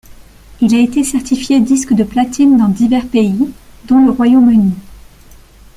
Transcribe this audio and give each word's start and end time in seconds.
Il 0.61 0.73
a 0.73 0.79
été 0.79 1.03
certifié 1.03 1.59
disque 1.59 1.93
de 1.93 2.03
platine 2.03 2.57
dans 2.57 2.69
divers 2.69 3.05
pays, 3.07 3.37
dont 3.85 4.03
le 4.03 4.09
Royaume-Uni. 4.09 4.73